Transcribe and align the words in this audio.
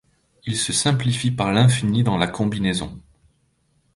Il 0.47 0.57
se 0.57 0.73
simplifie 0.73 1.29
par 1.29 1.51
l’infini 1.53 2.01
dans 2.03 2.17
la 2.17 2.25
combinaison. 2.25 2.99